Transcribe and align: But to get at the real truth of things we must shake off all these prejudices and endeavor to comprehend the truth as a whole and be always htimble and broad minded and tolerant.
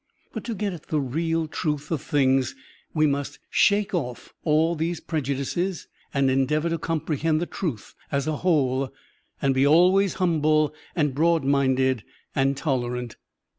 But 0.33 0.43
to 0.45 0.55
get 0.55 0.73
at 0.73 0.87
the 0.87 0.99
real 0.99 1.47
truth 1.47 1.91
of 1.91 2.01
things 2.01 2.55
we 2.91 3.05
must 3.05 3.37
shake 3.51 3.93
off 3.93 4.33
all 4.43 4.73
these 4.73 4.99
prejudices 4.99 5.87
and 6.11 6.31
endeavor 6.31 6.69
to 6.69 6.79
comprehend 6.79 7.39
the 7.39 7.45
truth 7.45 7.93
as 8.11 8.25
a 8.25 8.37
whole 8.37 8.91
and 9.43 9.53
be 9.53 9.67
always 9.67 10.15
htimble 10.15 10.73
and 10.95 11.13
broad 11.13 11.43
minded 11.43 12.03
and 12.35 12.57
tolerant. 12.57 13.17